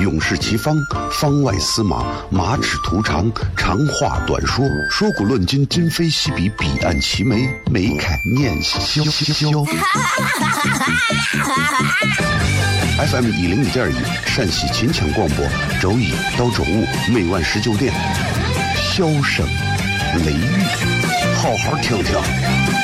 [0.00, 0.76] 勇士齐方，
[1.12, 9.02] 方外司马，马齿图长，长话短说，说古论今，今非昔比，彼岸齐眉，眉开眼笑。
[12.96, 13.94] FM 一零一点一，
[14.26, 15.46] 陕西秦腔广播，
[15.80, 17.92] 周一到周五每晚十九点，
[18.74, 19.46] 笑声
[20.24, 20.44] 雷雨，
[21.36, 22.83] 好好听听。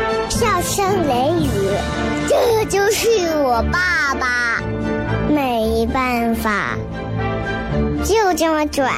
[0.31, 1.49] 笑声雷雨，
[2.25, 3.09] 这就是
[3.43, 4.63] 我爸爸，
[5.29, 6.77] 没办法，
[8.05, 8.89] 就这么拽。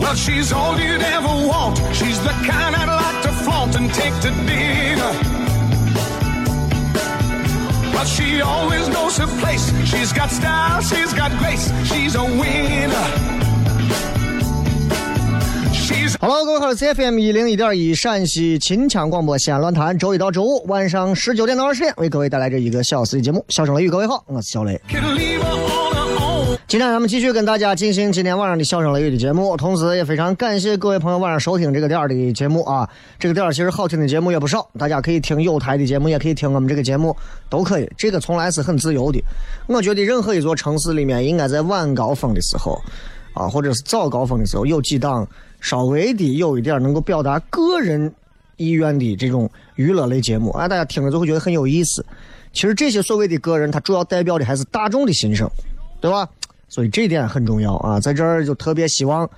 [0.00, 1.78] Well, she's all you'd ever want.
[1.92, 5.27] She's the kind I'd like to flaunt and take to dinner.
[7.98, 9.72] But she always knows her place.
[9.84, 11.68] She's got style, she's got grace.
[11.82, 12.94] She's a winner.
[15.72, 23.44] She's Hello，各位好，是 FM 一零一点一陕西秦腔广播西安论坛，周一到周五晚上十九点到二十点为各位带来这一个小时的节目。
[23.48, 24.80] 笑声雷雨，各位好，我是小雷。
[26.68, 32.86] 今天咱们继续跟大家进行今天晚上的笑声雷雨的节目，同时也非常感谢各位朋友晚上收听这个点儿的节目啊。
[33.18, 37.16] 这个点儿其实好听的节目也不少，大家可以听有台的节目，也可以听我们这个节目，
[37.48, 37.90] 都可以。
[37.96, 39.18] 这个从来是很自由的。
[39.66, 42.78] 我觉得任何一座城市里面，应该在晚高峰的时候
[43.32, 45.26] 啊，或者是早高峰的时候，有几档
[45.62, 48.12] 稍微的有一点能够表达个人
[48.58, 52.04] 意愿的这种娱乐类节目啊，大家听了就会觉得很有意思。
[52.52, 55.50] 其实这些所谓的个人，他主要代表的还是大众的心声，
[55.98, 56.28] 对吧？
[56.68, 59.28] 所以这点很重要啊，在这儿就特别希望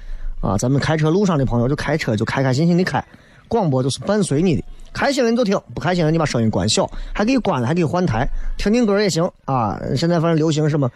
[0.41, 3.03] 啊，咱们开车路上的朋友就开车就开开心心的开，
[3.47, 8.27] 广播就是伴随你的，开心了你就听，不开心了你把声音关小，还可以关了，还可以换台，
[8.59, 9.81] 听听歌也行啊。
[9.97, 10.91] 现在反正流行什么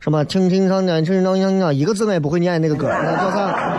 [0.00, 1.24] 什么听听唱念听听
[1.60, 3.78] 唱一个字我也不会念那个歌，那叫啥？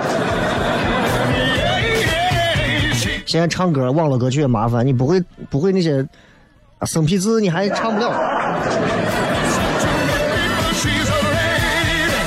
[3.26, 5.22] 现在唱歌网络歌曲也麻烦，你不会
[5.52, 6.04] 不会那些
[6.88, 8.10] 生僻字，你还唱不了。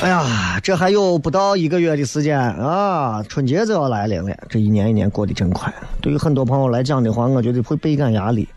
[0.03, 4.37] 哎呀，这还有不到一个月的时间啊，春节就要来临了。
[4.49, 5.73] 这一年一年过得真快。
[6.01, 8.49] 对于很多朋友来讲的话，我觉得会倍感压力。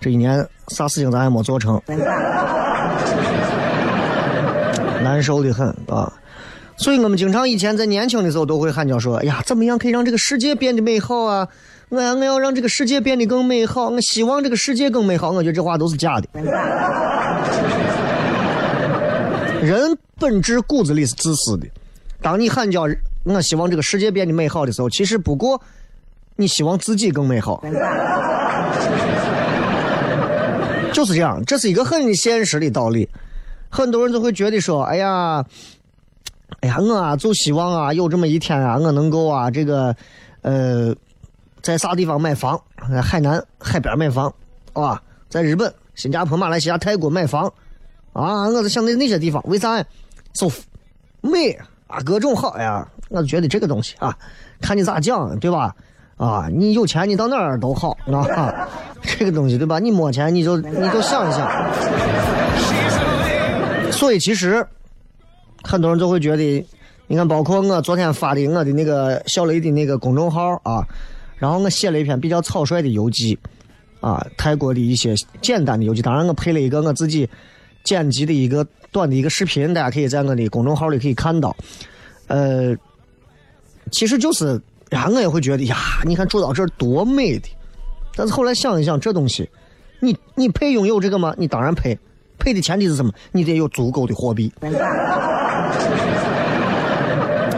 [0.00, 1.78] 这一年啥事情咱也没做成，
[5.02, 6.10] 难受的很啊。
[6.78, 11.46] 所以我们经常以前在年轻的时候都会喊叫说：“哎呀，怎么样可以让这个世界变得美好啊？
[11.90, 16.26] 我我要让这个世界变得更美好，我希望这个世界更美好。”我觉得这话都是假的。
[19.60, 21.66] 人本质骨子里是自私的。
[22.20, 22.86] 当你喊叫
[23.24, 25.60] “我希望这个世界变得美好”的时候，其实不过
[26.36, 27.64] 你希望自己更美好，
[30.92, 31.42] 就是这样。
[31.46, 33.08] 这是一个很现实的道理。
[33.70, 35.42] 很多人都会觉得说：“哎呀，
[36.60, 39.96] 哎呀，我啊就希望啊有这么一天啊，我能够啊这个
[40.42, 40.94] 呃
[41.62, 42.60] 在啥地方买房？
[42.92, 44.30] 在海南海边买房，
[44.74, 45.00] 啊，
[45.30, 47.50] 在日本、新加坡、马来西亚、泰国买房。”
[48.12, 49.84] 啊，我在想那那些地方，为啥呀？
[50.34, 50.62] 舒服、
[51.20, 51.50] 美
[51.86, 52.86] 啊，各种好呀！
[53.08, 54.16] 我就觉得这个东西啊，
[54.60, 55.74] 看你咋讲，对吧？
[56.16, 58.68] 啊，你有钱你到哪儿都好啊，
[59.02, 59.80] 这个东西对吧？
[59.80, 61.50] 你没钱你就你就想一想。
[63.90, 64.64] 所以其实
[65.64, 66.64] 很多人都会觉得，
[67.08, 70.86] 你看，包括我昨天发的我的那个小雷的那个公众号啊，
[71.36, 73.36] 然后我写了一篇比较草率的游记
[74.00, 77.28] 啊，泰国的一些简单的游记，当然我配了一个我自己。
[77.84, 81.56] 剪辑的一个短的一个视频，大家可以在我的公众号里可以看到。
[82.28, 82.76] 呃，
[83.90, 84.60] 其实就是
[84.90, 87.48] 呀，我也会觉得呀，你看住到这儿多美的。
[88.14, 89.48] 但是后来想一想，这东西，
[90.00, 91.34] 你你配拥有这个吗？
[91.38, 91.98] 你当然配，
[92.38, 93.12] 配的前提是什么？
[93.32, 94.52] 你得有足够的货币。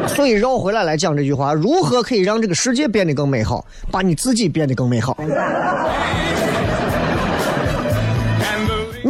[0.09, 3.65] 所以绕回来来讲这句话：如何可以让这个世界变得更美好？
[3.91, 5.17] 把你自己变得更美好。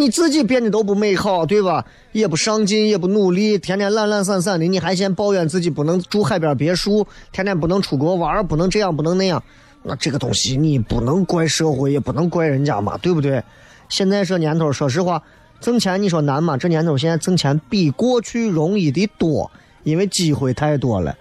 [0.02, 1.84] 你自己变得都不美好，对吧？
[2.10, 9.40] 也不上进，也不努力，天天懒懒散散的，你还嫌抱怨自己不能住海边别墅，天天不能出国玩，不能这样，不能那样。
[9.84, 13.40] 那这个东西你不能怪社会，也不能怪人家嘛，对不对？
[13.88, 15.22] 现在这年头，说实话，
[15.60, 16.56] 挣钱你说难吗？
[16.56, 19.49] 这年头现在挣钱比过去容易的多，
[19.84, 21.16] 因为机会太多了。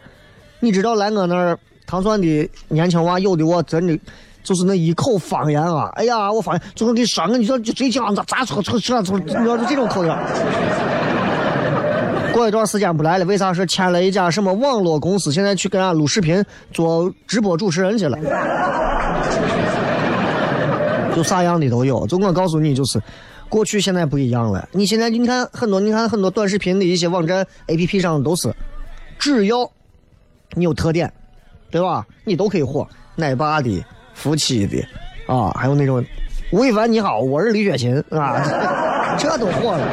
[0.60, 4.00] 你知道来我那儿糖蒜的年轻娃，有的我真的
[4.44, 5.90] 就是那一口方言啊！
[5.96, 10.12] 哎呀，我发现就是给你说，你说就这讲咋咋说说说说，你要是这种口音。
[12.34, 15.32] 过一段时间不来了，为啥是签了一家什么网络公司？
[15.32, 18.18] 现在去跟俺录视频，做直播主持人去了。
[21.14, 22.08] 就啥样的都有。
[22.08, 23.02] 就我告诉你，就是
[23.50, 24.68] 过去现在不一样了。
[24.72, 28.54] 你现在你看很多，你看很多短视频的一些网站 APP 上都是，
[29.20, 29.70] 只要
[30.54, 31.12] 你有特点，
[31.70, 32.06] 对吧？
[32.24, 32.88] 你都可以火。
[33.18, 33.84] 奶爸的、
[34.22, 34.78] 夫妻的，
[35.26, 36.06] 啊，还有那种
[36.52, 38.40] 吴亦凡你好，我是李雪琴啊，
[39.18, 39.84] 这都火了，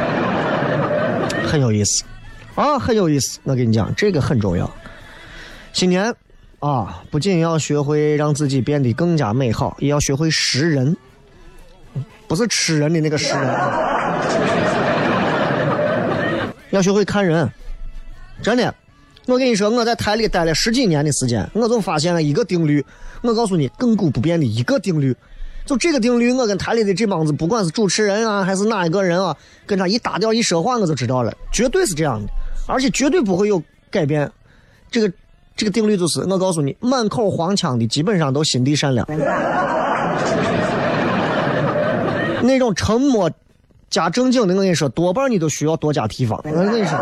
[1.46, 2.04] 很有意思。
[2.54, 3.40] 啊，很有意思。
[3.44, 4.70] 我跟你讲，这个很重要。
[5.72, 6.14] 新年
[6.58, 10.94] 啊，不仅要学会让自己变得更加美好，也要学会识人，
[12.26, 13.48] 不是吃人的那个识人，
[16.69, 17.50] 要学会看人。
[18.42, 18.75] 真的，
[19.28, 22.82] 我跟你说，我在台里待了十几年的时间，我就发现了一个定律。
[23.20, 25.14] 我告诉你，亘古不变的一个定律。
[25.66, 29.36] 就这个定律，我跟台里的这帮子，不管是主持人啊，还是哪一个人啊，
[29.66, 32.32] 跟他一搭调一说话，我就知道了，绝对是这样的。
[32.66, 34.30] 而且绝对不会有改变，
[34.90, 35.12] 这个
[35.54, 39.06] 这个定律就是，我告诉你，满口黄腔的基本上都心地善良，
[42.42, 43.30] 那种沉默
[43.90, 46.40] 加正经的，我跟你说，多半你都需要多加提防。
[46.46, 46.98] 我跟你说，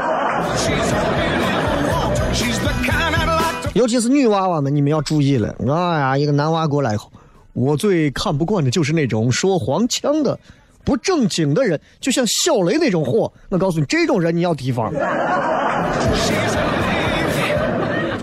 [3.76, 5.54] 尤其是女娃娃们，你们要注意了。
[5.68, 7.12] 哎呀，一个男娃过来以后，
[7.52, 10.38] 我最看不惯的就是那种说黄腔的。
[10.82, 14.90] 不正经的人，就像小雷那种货，我告诉你，这种人你要提防。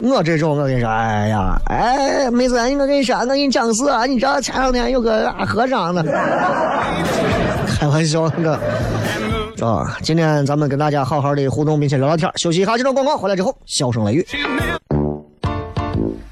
[0.02, 6.04] 我这种，我跟你说，哎呀，哎，妹子，我跟你说，我给你讲个事啊，你知道前两天有个和尚呢，
[7.78, 8.60] 开玩笑那个，
[9.64, 14.26] 啊，今天咱们跟大家好好的互动，并且聊聊天，休息一下，这段广告回来之后，笑声雷雨，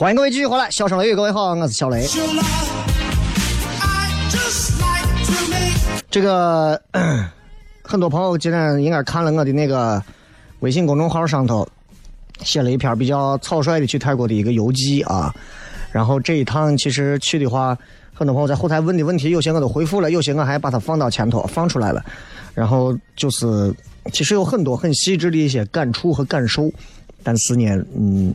[0.00, 2.06] 欢迎各位继续回来，笑声雷雨，各位好，我是小雷。
[6.08, 6.80] 这个
[7.82, 10.00] 很多朋友今天应该看了我的那个
[10.60, 11.66] 微信公众号上头
[12.44, 15.34] 写了一篇比较草率的去泰国的一个游记啊。
[15.90, 17.76] 然后这一趟其实去的话，
[18.14, 22.04] 很多朋友在后台问的问题，有些我都回复了，有些我还把它放到前头放出来了。
[22.54, 23.74] 然后就是
[24.12, 26.70] 其实有很多很细致的一些感触和感受，
[27.24, 28.32] 但是呢，嗯，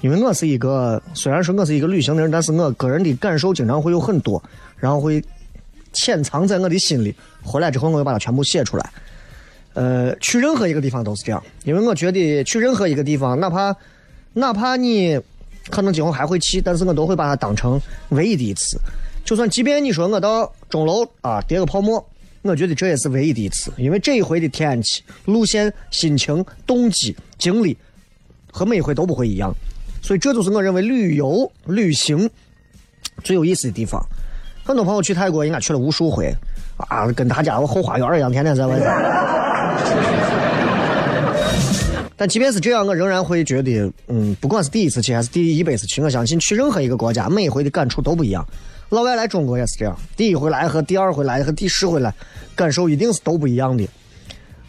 [0.00, 4.42] 因为我是一个虽然说我是一个旅行的人，但是我个人的感受经常会有很多，
[4.76, 5.22] 然后会
[5.92, 8.90] 潜藏在我的心里，回来之后我会把它全部写出来。
[9.74, 13.74] 呃，去任何一个地方都是这样，因为我觉得去任何一个地方，哪怕
[14.32, 15.20] 哪怕你
[15.68, 18.78] 可能今后还会去，但是我都会把它当成唯一的一次。
[19.24, 22.04] 就算即便你说我到钟楼啊叠个泡沫，
[22.42, 27.76] 我觉得这也是唯一的一次，因为这一回的天气、路线、心情、动机、经历
[28.50, 29.54] 和每一回都不会一样，
[30.02, 32.28] 所以这就是我认为旅游旅行
[33.22, 34.00] 最有意思的地方。
[34.64, 36.32] 很多朋友去泰国应该去了无数回
[36.76, 38.88] 啊，跟他家后花园一样，天天在外边。
[42.16, 48.46] 但即便是这样，我仍然会觉得，嗯，不管是第一次去还是第一百次去，我相信去任何一个国家，每一回的感触都不一样。
[48.90, 52.12] 老外来中国也是这样，第一回来和第二回来和第十回来，
[52.54, 53.88] 感受一定是都不一样的。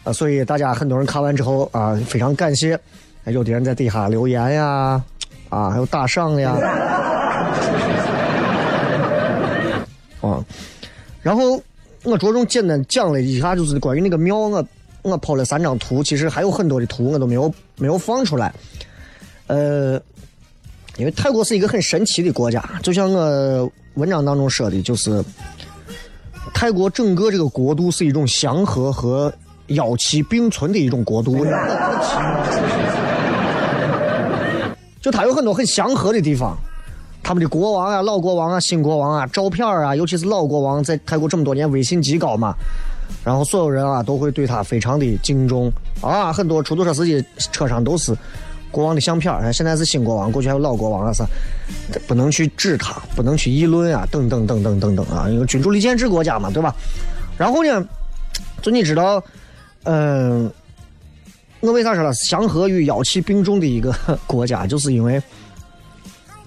[0.02, 2.80] 啊，所以大家很多人看完之后啊，非常感谢，
[3.26, 5.02] 有的人在底下留言呀，
[5.52, 6.56] 啊还有打赏呀，
[10.22, 10.42] 啊，
[11.20, 11.62] 然后
[12.04, 14.64] 我着重简单讲了一下，就是关于那个庙，我
[15.02, 18.50] 我抛了三张图，其实还有很多的图我都没有没有放出来，
[19.46, 20.00] 呃，
[20.96, 25.22] 因为泰国是一个很神奇的国家，就像我文章当中说的，就是
[26.54, 29.30] 泰国整个这个国度是一种祥和和
[29.66, 31.44] 妖气并存的一种国度，
[35.02, 36.56] 就它有很多很祥和的地方。
[37.24, 42.52] 他们的国王啊、老国王啊、新国王啊，照片啊，尤其是老国王，在泰国这么多年威信极高嘛，
[43.24, 48.12] 然后所有人啊都会对他非常的敬重啊，很多出租车司机车上都是
[48.72, 49.52] 国王的相片。
[49.52, 51.24] 现在是新国王，过去还有老国王啊，啥
[52.08, 56.74] 不能去指他，不能去议论啊，等等等等等等啊，因为君主立宪制国家嘛，对吧？
[57.38, 57.86] 然后呢，
[58.60, 59.22] 就你知道，
[59.84, 60.50] 嗯、
[61.62, 63.94] 我为啥说它是祥和与妖气并重的一个
[64.26, 65.22] 国家，就是因为。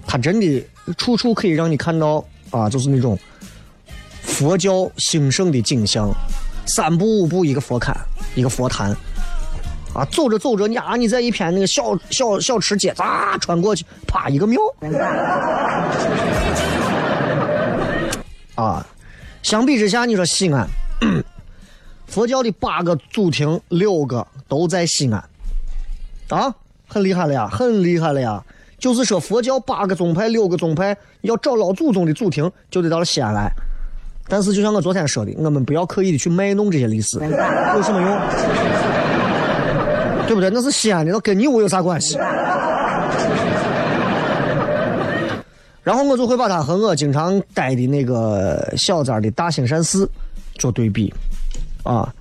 [0.08, 0.64] 它真的
[0.96, 3.18] 处处可以让你看到啊，就是那种
[4.22, 6.08] 佛教兴盛的景象，
[6.64, 7.92] 三步五步一个佛龛，
[8.36, 8.96] 一个佛坛，
[9.92, 14.60] 啊，走着走着，你啊，你在一片那个小小小吃街，咋穿过去，啪一个庙，
[18.54, 18.86] 啊，
[19.42, 20.68] 相比之下，你说西安，
[22.06, 25.22] 佛教的八个祖庭，六个都在西安，
[26.28, 26.54] 啊，
[26.86, 28.42] 很厉害了呀，很厉害了呀。
[28.78, 33.50] 就是说，佛教八个宗派、六个宗派，要找老祖宗的祖庭，就得到了西安来。
[34.28, 38.18] 但是，就像我昨天说的，我们不要刻意的去卖弄这些历史，有什么用？
[40.26, 40.50] 对不对？
[40.50, 42.18] 那是西安的，那跟你我有啥关系？
[45.82, 50.10] 然后我就会把它和我经常待的那个小寨的大兴善寺
[50.56, 51.14] 做对比，
[51.86, 52.12] 啊，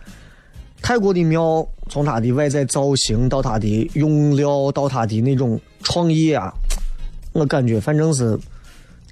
[0.81, 6.53] 泰国的庙从它的外在造型到它的用料到它的那种创意啊，
[7.33, 8.37] 我感觉反正是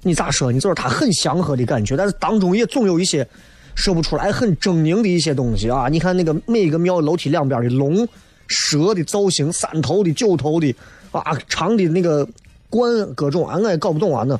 [0.02, 3.26] 你咋说，你就是它很祥和的感觉，但是当中也总有一些
[3.74, 5.88] 说不出来很狰狞的一些东西啊。
[5.88, 8.06] 你看那个每一个庙楼梯两边的龙、
[8.46, 10.74] 蛇的造型，三头的、九头的
[11.10, 12.26] 啊，长的那个
[12.70, 14.38] 冠各种啊，我也搞不懂啊那。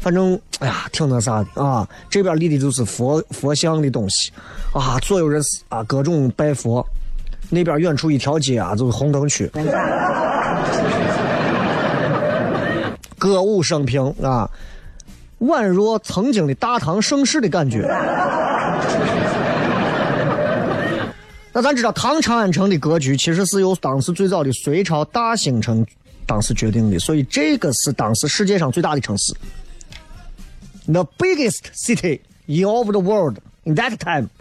[0.00, 1.88] 反正哎呀，挺那啥的啊！
[2.08, 4.30] 这边立的就是佛佛像的东西
[4.72, 6.86] 啊，所有人啊各种拜佛。
[7.50, 9.50] 那边远处一条街啊，就是红灯区，
[13.18, 14.46] 歌舞升平啊，
[15.40, 17.88] 宛若曾经的大唐盛世的感觉。
[21.54, 25.84] 那咱知道唐长安城的格局其实是由当时最早的隋朝大兴城
[26.26, 29.34] 当时决定的，所以这个是当时世界上最大的城市。
[30.90, 34.30] The biggest city in all the world in that time，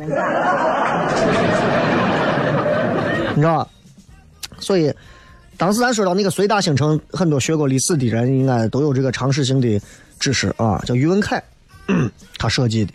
[3.35, 3.67] 你知道？
[4.59, 4.93] 所以，
[5.57, 9.79] 当时咱说到那个隋大兴城，很多学过历史的人应该都有这个常识性的
[10.19, 11.43] 知识啊，叫宇文恺，
[12.39, 12.93] 他设计的。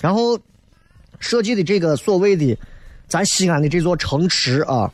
[0.00, 0.36] 然后
[1.20, 2.58] 设计的这个所谓的
[3.06, 4.90] 咱西安的这座城池啊，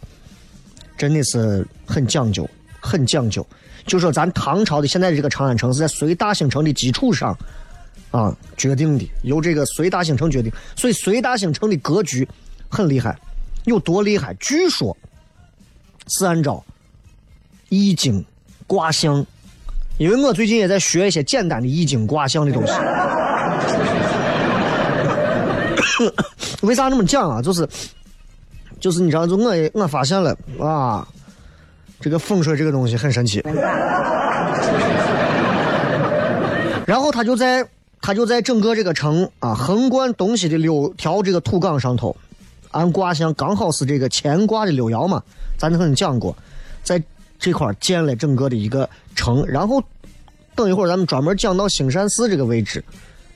[0.98, 2.46] 真的是很讲究，
[2.80, 3.44] 很讲究。
[3.86, 7.34] 就说咱唐朝的现在的这个长安城是在隋大兴城的基础上。
[8.10, 12.26] 啊，决定的由这个隋大兴城决定，所以隋大兴城的格局
[12.68, 13.14] 很厉害，
[13.64, 14.34] 有多厉害？
[14.40, 14.96] 据说
[16.06, 16.64] 是按照
[17.68, 18.24] 易经
[18.66, 19.26] 卦象，
[19.98, 22.72] 因为我最近也在学一些简单的易经卦象的东西。
[26.62, 27.42] 为啥那么讲啊？
[27.42, 27.68] 就是
[28.80, 31.06] 就是你知道，就我也我发现了啊，
[32.00, 33.42] 这个风水这个东西很神奇。
[36.86, 37.68] 然后他就在。
[38.00, 42.16] 他就在整个这个城啊，横贯东西的六条这个土岗上头，
[42.70, 45.22] 按卦象刚好是这个乾卦的六爻嘛，
[45.58, 46.36] 咱曾经讲过，
[46.82, 47.02] 在
[47.38, 49.82] 这块建了整个的一个城，然后
[50.54, 52.82] 等一会儿咱们专门讲到兴善寺这个位置，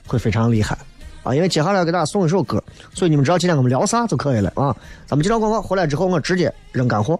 [0.07, 0.77] 会非常厉害
[1.23, 1.33] 啊！
[1.35, 2.61] 因为接下来要给大家送一首歌，
[2.93, 4.75] 所以你们知道今天我们聊啥就可以了啊！
[5.05, 7.19] 咱们接着广告回来之后，我直接扔干货。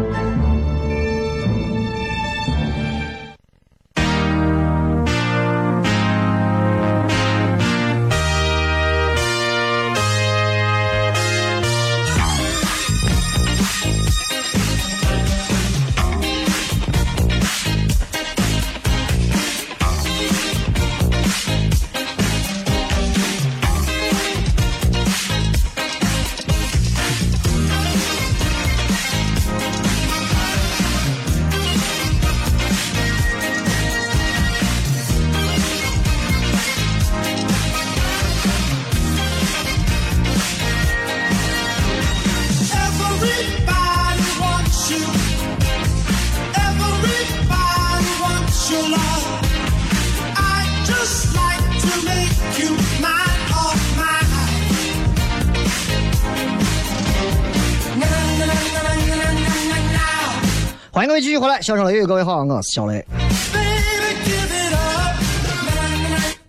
[61.21, 63.05] 继续回来，笑声雷雨，各位好，我是小雷。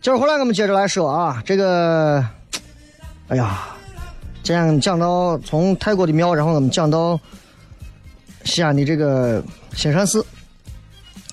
[0.01, 2.25] 今儿回来，我们接着来说啊，这个，
[3.29, 3.69] 哎呀，
[4.43, 7.21] 今天讲到从泰国的庙，然后我们讲到
[8.45, 10.25] 西安的这个兴善寺。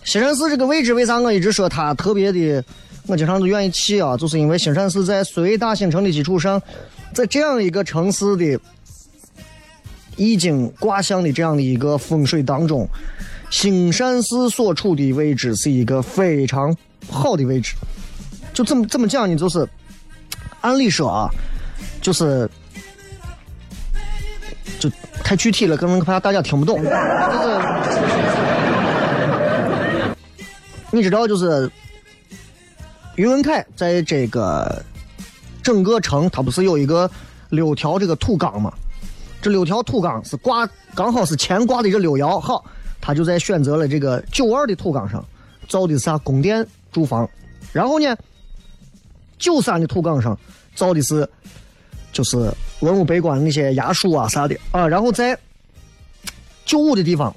[0.04, 2.62] 兴善寺这个位置，为啥我一直说它特别的？
[3.08, 6.62] 我经常都愿意去啊，就是因为兴善寺在隋大兴城的基础上，
[7.14, 8.60] 在这样一个城市的。
[10.20, 12.86] 易经卦象的这样的一个风水当中，
[13.50, 16.76] 兴善寺所处的位置是一个非常
[17.10, 17.74] 好的位置。
[18.54, 19.36] 就怎么怎么讲呢？
[19.38, 19.66] 就是
[20.60, 21.30] 按理说啊，
[22.02, 22.50] 就是
[24.78, 24.92] 就
[25.24, 26.84] 太具体了，可能怕大家听不懂。
[26.84, 26.92] 就是
[30.92, 31.72] 你知道，就是
[33.16, 34.84] 于文凯在这个
[35.64, 37.10] 整个城，他不是有一个
[37.50, 38.74] 六条这个土岗吗？
[39.42, 42.64] 这六条土岗是挂，刚好是乾卦的这六爻，好，
[43.00, 45.24] 他就在选择了这个九二的土岗上
[45.68, 47.30] 造的是啥宫殿住房，
[47.72, 48.16] 然后呢，
[49.38, 50.38] 九三的土岗上
[50.76, 51.28] 造的是
[52.12, 55.38] 就是文武百官那些衙署啊啥的啊，然后在
[56.66, 57.34] 九五的地方，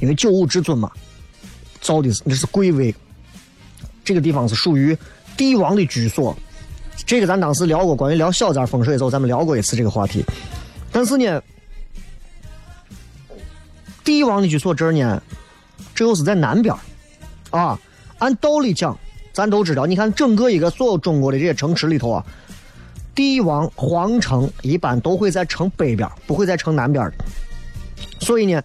[0.00, 0.90] 因为九五至尊嘛，
[1.80, 2.94] 造的是那是贵位，
[4.04, 4.96] 这个地方是属于
[5.38, 6.36] 帝王的居所，
[7.06, 10.22] 这个咱当时聊过，关于聊小宅风水的时候，咱们聊过一次这个话题。
[10.96, 11.42] 但是呢，
[14.02, 15.22] 帝王的居所这儿呢，
[15.94, 16.74] 这又是在南边
[17.50, 17.78] 啊。
[18.16, 18.98] 按道理讲，
[19.30, 22.24] 咱都知道，你看整个一个所有中国的这些城池里头啊，
[23.14, 27.16] 帝王皇城一般都会在城北边，不会在城南边的。
[28.20, 28.62] 所以呢，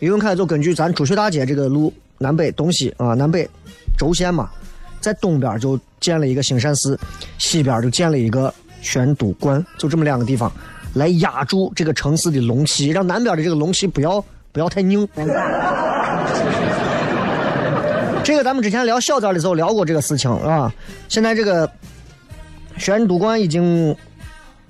[0.00, 3.48] 于文凯就根据咱朱雀大街这个路南北东西啊，南北
[3.96, 4.50] 轴线嘛，
[5.00, 7.00] 在东边就建了一个兴善寺，
[7.38, 10.52] 西边就建了一个玄都观，就这么两个地方。
[10.94, 15.06] 来压住这个城市的龙气，让南边的这个龙气不要不要太拧。
[18.24, 20.72] 这个咱们之前聊小寨的时候聊过这个事情啊。
[21.08, 21.70] 现在这个
[22.78, 23.94] 玄都观已经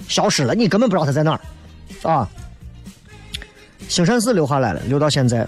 [0.08, 2.28] 消失了，你根本不知道它在哪儿啊。
[3.86, 5.46] 兴善寺留下来了，留到现在。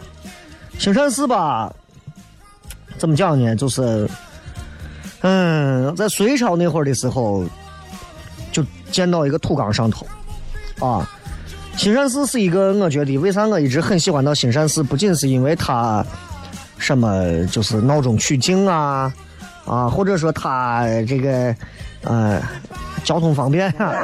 [0.78, 1.74] 兴善寺吧，
[2.98, 3.56] 怎么讲呢？
[3.56, 4.08] 就是，
[5.22, 7.44] 嗯，在隋朝那会儿的时候，
[8.52, 8.62] 就
[8.92, 10.06] 建到一个土岗上头，
[10.80, 11.06] 啊。
[11.76, 16.02] 兴善寺是一个，我觉得为啥我一直很喜欢到兴善寺，不仅是因为它
[16.78, 19.12] 什么就是闹中取静啊，
[19.66, 21.54] 啊，或者说它这个
[22.02, 22.40] 呃
[23.04, 23.92] 交通方便啊。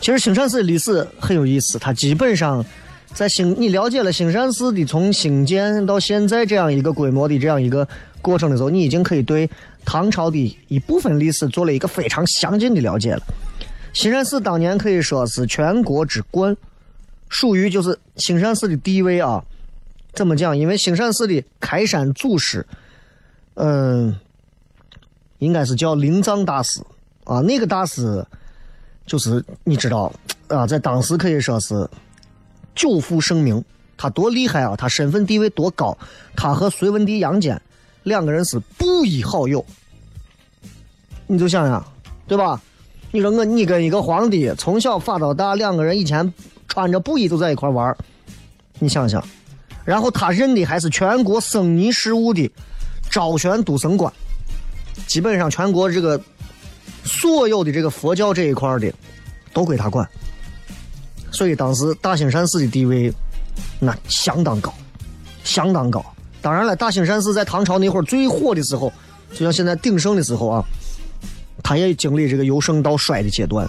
[0.00, 2.64] 其实兴善寺的历史很有意思，它基本上
[3.12, 7.88] 在兴你了解了兴善寺的从兴建到现在这样一个规模的这样一个
[8.22, 9.50] 过程的时候，你已经可以对
[9.86, 13.22] 唐朝的一部分历史做了一个非常详尽的了解了。
[13.94, 16.54] 兴善寺当年可以说是全国之冠，
[17.30, 19.42] 属于就是兴善寺的地位啊。
[20.12, 20.58] 怎么讲？
[20.58, 22.66] 因为兴善寺的开山祖师，
[23.54, 24.14] 嗯，
[25.38, 26.82] 应该是叫灵藏大师
[27.24, 27.40] 啊。
[27.40, 28.26] 那个大师
[29.06, 30.12] 就是你知道
[30.48, 31.88] 啊，在当时可以说是
[32.74, 33.64] 久负盛名。
[33.98, 34.76] 他多厉害啊！
[34.76, 35.96] 他身份地位多高？
[36.36, 37.58] 他和隋文帝杨坚
[38.06, 39.64] 两个人是布衣好友。
[41.26, 41.84] 你就想想，
[42.28, 42.60] 对吧？
[43.10, 46.32] 你说我你跟一个皇帝从小发到大，两个人以前
[46.68, 47.96] 穿着布衣都在一块玩
[48.78, 49.20] 你想想，
[49.84, 52.48] 然后他认的还是全国僧尼事务的
[53.10, 54.12] 昭玄都僧官，
[55.08, 56.20] 基本上全国这个
[57.02, 58.92] 所有的这个佛教这一块的
[59.52, 60.08] 都归他管，
[61.32, 63.12] 所以当时大兴善寺的地位
[63.80, 64.72] 那相当高，
[65.42, 66.04] 相当高。
[66.46, 68.92] 当然了，大兴善寺在唐朝那会儿最火的时候，
[69.32, 70.64] 就像现在鼎盛的时候啊，
[71.60, 73.68] 它也经历这个由盛到衰的阶段。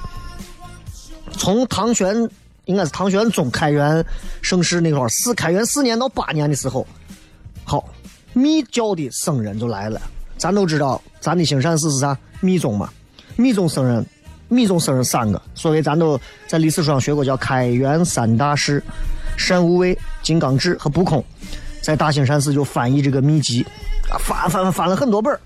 [1.32, 2.16] 从唐玄
[2.66, 4.06] 应该是唐玄宗开元
[4.44, 6.86] 盛世那会儿，四开元四年到八年的时候，
[7.64, 7.84] 好，
[8.34, 10.00] 密教的僧人就来了。
[10.38, 12.16] 咱都知道，咱的兴善寺是啥？
[12.42, 12.88] 密宗嘛。
[13.38, 14.06] 密宗僧人，
[14.50, 18.84] 密宗僧人三个，所谓咱都在历史书上学过，叫开元三大士：
[19.36, 21.26] 善无畏、金刚智和不空。
[21.88, 23.66] 在大兴善寺就翻译这个秘籍，
[24.10, 25.40] 啊，翻翻翻了很多本儿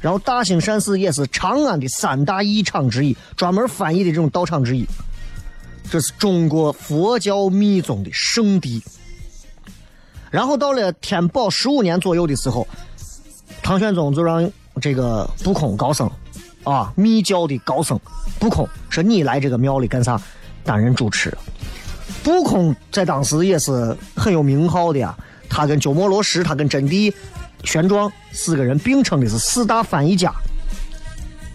[0.00, 4.84] 然后大兴善寺也是长安的三大义场之一，专门翻译的这种道场之一。
[5.88, 8.82] 这是中国佛教密宗的圣地。
[10.32, 12.66] 然后到了天宝十五年左右的时候，
[13.62, 16.10] 唐玄宗就让这个不空高僧，
[16.64, 17.96] 啊，密教的高僧
[18.40, 20.20] 不空说你来这个庙里干啥？
[20.64, 21.32] 担任主持。
[22.24, 25.16] 不空在当时也是很有名号的呀，
[25.48, 27.12] 他跟鸠摩罗什，他跟真谛、
[27.64, 30.32] 玄奘四个人并称的是四大翻译家。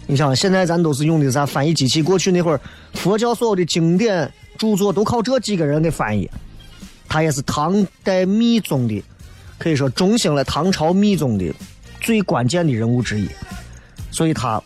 [0.06, 2.02] 你想，现在咱都是用的啥翻译机器？
[2.02, 2.60] 过去那会儿，
[2.92, 6.30] 佛教所有的经典著作都靠这几个人给翻译。
[7.08, 9.02] 他也是唐代密宗的，
[9.56, 11.54] 可以说中兴了唐朝密宗的
[12.00, 13.28] 最关键的人物之一。
[14.10, 14.62] 所以他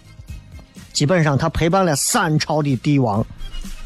[0.92, 3.24] 基本上他陪伴了三朝的帝王，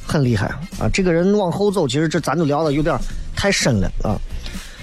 [0.07, 0.47] 很厉害
[0.79, 0.89] 啊！
[0.93, 2.97] 这个人往后走，其实这咱就聊的有点
[3.37, 4.19] 太深了啊。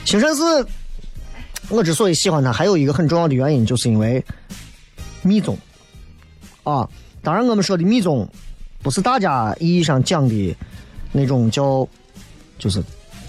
[0.06, 0.66] 兴善寺，
[1.70, 4.24] 我之所以喜欢它，还有一个很重要的原因，就是因为
[5.22, 5.58] 密宗。
[6.64, 6.88] 啊，
[7.24, 8.28] 当然我们说的密宗，
[8.82, 10.56] 不是大家意义上讲的
[11.12, 11.88] 那种叫，
[12.58, 12.84] 就是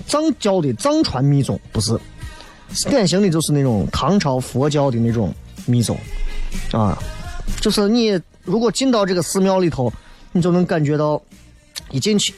[0.07, 1.99] 藏教的藏传密宗，不是，
[2.89, 5.35] 典型的就是那种唐朝佛教的那种
[5.67, 5.97] 密宗，
[6.73, 6.99] 啊，
[7.61, 9.91] 就是你如果进到这个寺庙里头，
[10.33, 11.21] 你就能感觉到，
[11.91, 12.35] 一进去，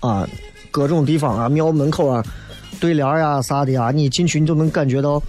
[0.00, 0.28] 啊，
[0.70, 2.24] 各种地方啊，庙门口啊，
[2.80, 5.22] 对联呀啥的啊，你进去你就能感觉到。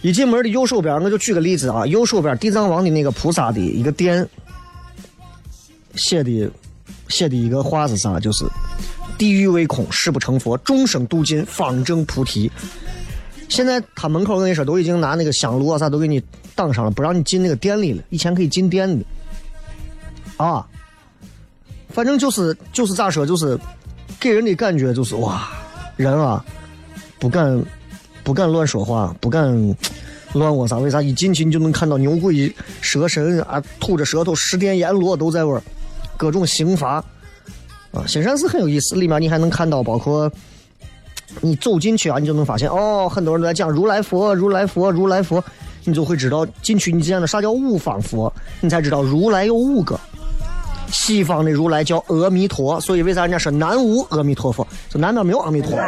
[0.00, 4.24] 一进门的右手边，我就举个例子啊，右手边地藏王的那个菩萨的一个殿
[5.96, 6.48] 写的
[7.08, 8.20] 写的一个话是啥？
[8.20, 8.44] 就是
[9.18, 12.48] “地狱未空，誓不成佛；众生度尽，方证菩提。”
[13.50, 16.22] 现在他门口我跟你说，都已经拿那个香炉啊啥都给你
[16.54, 18.00] 挡上了，不让你进那个店里了。
[18.10, 19.04] 以前可以进店的
[20.36, 20.64] 啊，
[21.88, 23.58] 反正就是就是咋说，就是
[24.20, 25.50] 给人的感觉就是哇，
[25.98, 26.42] 人啊
[27.18, 27.62] 不敢。
[28.24, 29.74] 不敢乱说话，不敢
[30.34, 30.76] 乱我啥？
[30.76, 35.62] 为啥一进去你就能看到牛鬼蛇神啊，吐着舌头，十殿阎罗都在玩，
[36.14, 37.02] 各种刑罚
[37.90, 38.04] 啊！
[38.06, 40.30] 兴善寺很有意思，里面你还能看到，包括
[41.40, 45.42] 你走进去啊，你就能发现哦，很多人都在讲如来佛，如来佛，如来佛，
[45.84, 48.30] 你就会知道进去你见了啥叫五方佛，
[48.60, 49.98] 你才知道如来有五个。
[50.90, 54.66] 西方的如来叫阿弥陀，所以为啥人家说南无阿弥陀佛？
[54.88, 55.78] 就南边没有阿弥陀。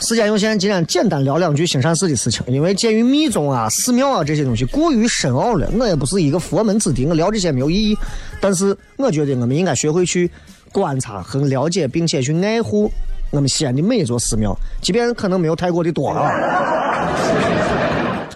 [0.00, 2.44] 时间有限，今天简单聊两句兴善寺的事情。
[2.48, 7.96] 因为鉴于密宗啊、寺庙啊这些东西过于深奥了，我也不是一个佛门子弟，我聊这些没有意义。
[8.40, 10.28] 但是我觉得我们应该学会去
[10.72, 12.90] 观察和了解，并且去爱护
[13.30, 16.32] 我们西安的每一座寺庙，即便可能没有泰国的多啊。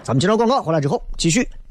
[0.04, 1.46] 咱们接着广告，回来之后继续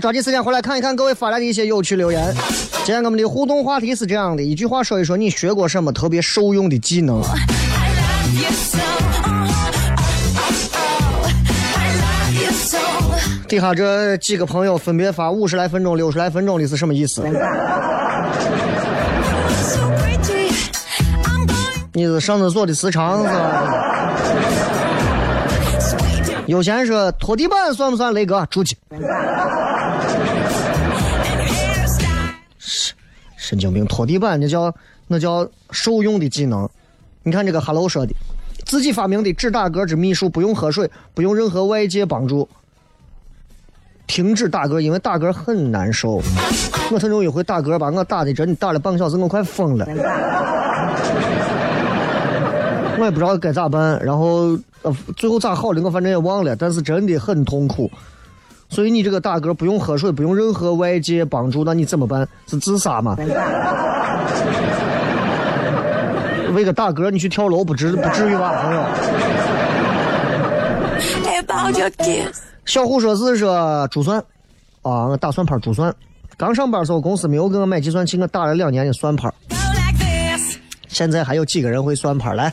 [0.00, 2.32] 抓紧时间回来看一看各位发来的一些有趣留言。
[2.84, 7.20] 今天我们的互动话题是这样的：一句话说一说你学过什么特别受用的技能。
[13.48, 17.22] 底下这几个朋友分别发五十来分钟、六十来分钟的是什么意思？
[21.94, 23.87] 你是上厕所的时长是吧？
[26.48, 28.46] 有钱说拖地板算不算雷哥？
[28.46, 28.74] 出去！
[33.36, 34.74] 神经病，拖地板那叫
[35.06, 36.66] 那叫受用的技能。
[37.22, 38.14] 你看这个 Hello 说的，
[38.64, 42.48] 自己发明的止打嗝之秘术，不用喝水，不用任何外界帮助，
[44.06, 46.22] 停止打嗝，因为打嗝很难受。
[46.90, 49.86] 我曾经有一回打嗝把我打的真的打了半个小时，我快疯了。
[52.98, 57.90] 我也不知道该咋办，然后呃最后咋好的我反正也忘了，但是真的很痛苦。
[58.68, 62.28] 所以你这个打嗝不用喝水，不用任何外界帮助，那你怎么办？
[62.46, 63.16] 是自杀吗？
[66.54, 68.82] 为个打嗝你去跳楼不至不至于吧，朋友.
[72.64, 74.18] 小虎说是说珠算
[74.82, 75.94] 啊，我打算盘珠算。
[76.36, 79.32] 刚上班的时候，公司没有给我买计算器，我打了两年的算盘。
[80.88, 82.36] 现在还有几个人会算盘？
[82.36, 82.52] 来，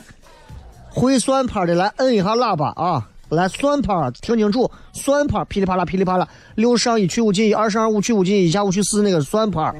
[0.96, 3.06] 会算盘的来摁一下喇叭啊！
[3.28, 9.74] 来算盘，听清楚，算盘噼里啪啦噼里啪啦，六上一去五进一，二上二五去五进一，下五去四那个算盘。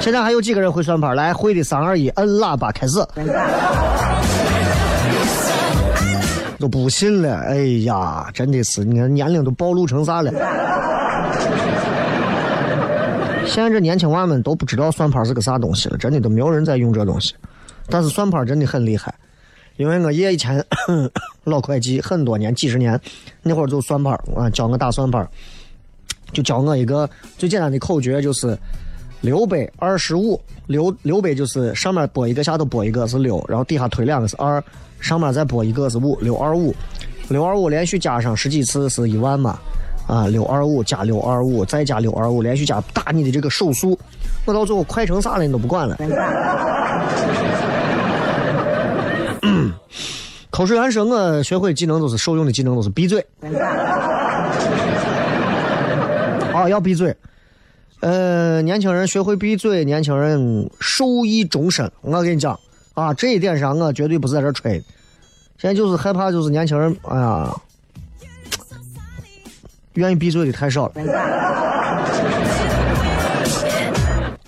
[0.00, 1.16] 现在还有几个人会算盘？
[1.16, 3.02] 来，会的三二一，摁喇叭开始。
[6.58, 7.56] 都不信了，哎
[7.86, 10.30] 呀，真的是，你看年龄都暴露成啥了？
[13.46, 17.34] 现在这年轻娃们都不知道算盘是个啥东西了，真的都没有人在用这东西。
[17.88, 19.14] 但是算盘真的很厉害，
[19.76, 20.64] 因为我爷以前
[21.44, 23.00] 老会计很多年几十年，
[23.42, 25.26] 那会儿就算盘啊，教我打算盘，
[26.32, 28.56] 就教我一个最简单的口诀，就是
[29.20, 34.62] 六百二十五，六六百就是上面拨一个，下头拨一个是六，然后底下推两个是二，
[35.00, 36.74] 上面再拨一个是五，六二五，
[37.28, 39.58] 六二五连续加上十几次是一万嘛。
[40.06, 43.96] 啊，六二五加六二五，再加六二五，连续加打你的这个手速，
[44.44, 45.96] 我到最后快成啥了你都不管了。
[50.60, 53.26] 口水完说，我学会技能都是受用的技能，都是闭嘴。
[56.52, 57.16] 啊，要闭嘴。
[58.00, 61.90] 呃，年轻人学会闭嘴，年轻人受益终身。
[62.02, 62.60] 我跟你讲
[62.92, 64.72] 啊，这一点上我绝对不是在这吹。
[65.56, 67.56] 现在就是害怕，就是年轻人，哎呀，
[69.94, 70.92] 愿意闭嘴的太少了。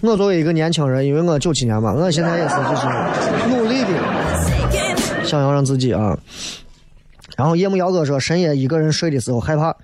[0.02, 2.86] 我作为一个年轻人，因为我九七年嘛，我现在也是就是
[3.48, 3.71] 努力的
[5.32, 6.18] 想要让自己啊。
[7.38, 9.74] 然后夜幕瑶哥说，深夜一个人睡的时候害怕，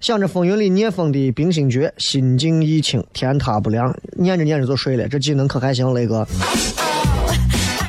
[0.00, 5.06] 想着风云里聂风的冰心诀，心静意清，天塌不凉，念着念着就睡了。
[5.06, 6.26] 这技能可还行，雷哥。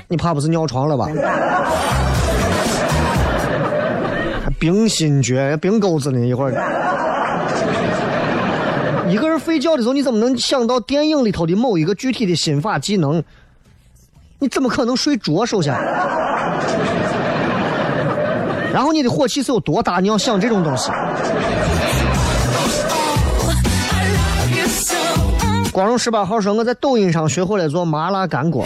[0.09, 1.05] 你怕不是尿床了吧？
[4.43, 6.51] 还冰心诀、冰钩子呢，一会儿。
[9.09, 13.23] 一个人睡觉的时候，你怎么能想到电影里头的某一个具体的心法技能？
[14.41, 15.45] 你怎么可能睡着？
[15.45, 15.73] 首先，
[18.71, 19.99] 然后你的火气是有多大？
[19.99, 20.89] 你要想这种东西。
[25.73, 28.65] 光荣十八号说，我在抖音上学会了做麻辣干锅。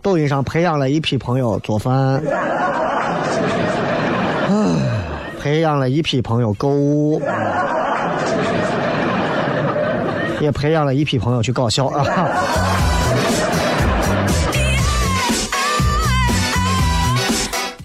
[0.00, 2.22] 抖音上培养了一批朋友做饭，
[5.40, 7.20] 培养了一批朋友购物，
[10.42, 12.04] 也培养了一批朋友去搞笑啊。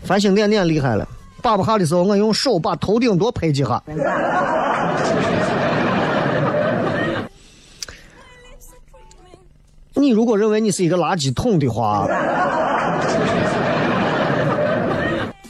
[0.03, 1.07] 繁星点点厉害了，
[1.43, 3.79] 打不下的时候，我用手把头顶多拍几下。
[9.93, 12.07] 你如果认为你是一个垃圾桶的话，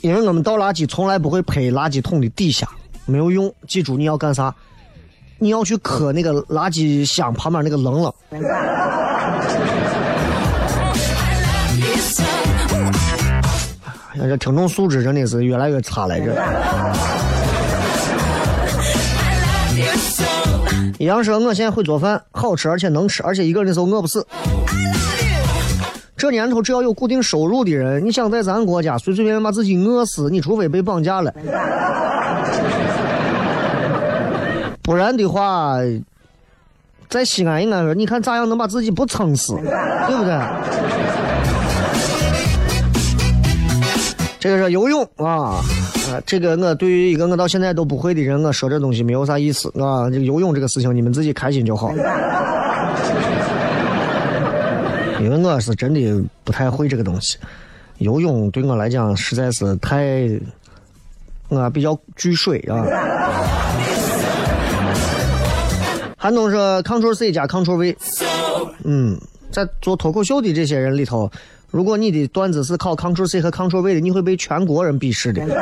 [0.02, 2.68] 因为我们倒垃圾从来不会拍垃圾桶的底下，
[3.06, 3.54] 没有用。
[3.66, 4.54] 记住你要干啥？
[5.40, 8.14] 你要去磕那个垃圾箱旁边那个棱棱。
[14.14, 16.20] 哎呀，这听众素质真的是越来越差了。
[16.20, 16.46] 这 I
[19.76, 20.24] love you so,
[20.98, 24.26] 杨说，我现在会做饭，好吃而且能吃，而且一个人的时候饿不死。
[26.18, 31.32] 这年头，只要有固定收入的人，你想在咱国家随随便便把自己饿死，你除非被绑架了，
[34.88, 35.76] 不然的话，
[37.10, 39.54] 在西安应该说，你看咋样能把自己不撑死，
[40.08, 40.40] 对不对？
[44.40, 45.60] 这个是游泳啊，
[46.10, 50.10] 啊，这个我对于一个我到现在都不会的人，我说这东西没有啥意思啊。
[50.10, 51.92] 这个游泳这个事情，你们自己开心就好。
[55.20, 57.38] 因为我是真的不太会这个东西，
[57.98, 60.30] 游泳对我来讲实在是太，
[61.50, 62.86] 我比较惧水啊。
[66.20, 67.96] 韩东说 Ctrl C 加 Ctrl V，
[68.84, 69.16] 嗯，
[69.52, 71.32] 在做脱口秀的这些人里头，
[71.70, 75.46] 如果你的段子是靠 Ctrl C 和 Ctrl V 的，你会被全国人鄙视的。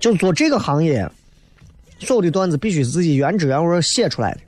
[0.00, 1.06] 就做这个行业，
[1.98, 4.40] 所有的段子必须是自己原汁原味写出来的。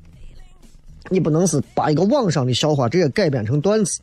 [1.11, 4.01] 你不能是把一个网上的笑话直接改编成段子，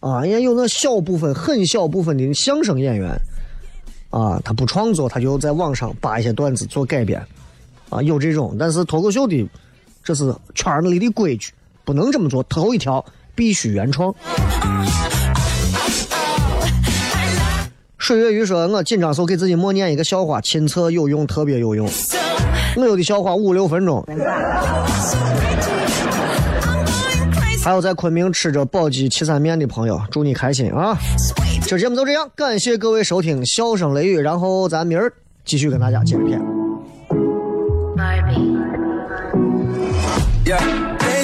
[0.00, 3.10] 啊，人家有那小部分、很小部分的相声演员，
[4.10, 7.22] 啊，他不创作，他就在网上把一些段子做改编，
[7.92, 8.56] 啊，有这种。
[8.58, 9.48] 但是脱口秀的，
[10.02, 11.52] 这是圈儿里的规矩，
[11.84, 12.42] 不能这么做。
[12.44, 14.14] 头一条必须原创。
[17.98, 21.88] 水月鱼说：“我紧张时候给自己默念一个笑话，亲测有用，特别有用。
[22.76, 24.04] 我有的笑话五六分钟。”
[27.62, 35.12] 还有在昆明吃着宝鸡岐山面的朋友，祝你开心啊！Sweet 这节目就这样，感谢各位收听笑声雷雨，然后咱明儿
[35.44, 36.61] 继续跟大家接着片。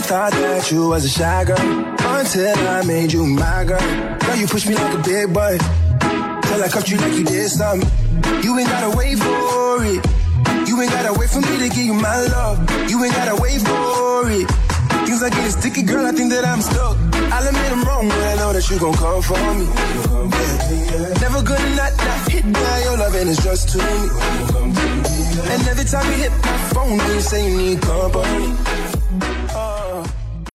[0.08, 3.78] Thought that you was a shy girl until I made you my girl.
[4.24, 5.58] Now you push me like a big boy
[6.48, 7.84] till I cuffed you like you did something.
[8.40, 10.00] You ain't gotta wait for it.
[10.64, 12.56] You ain't gotta wait for me to give you my love.
[12.88, 14.48] You ain't gotta wait for it.
[15.04, 16.06] Things are getting sticky, girl.
[16.06, 16.96] I think that I'm stuck.
[17.28, 19.68] I'll admit I'm wrong, but I know that you gon' come for me.
[21.20, 24.08] Never gonna not, not hit by your love, and it's just to me.
[25.52, 28.87] And every time you hit my phone, you say you need company.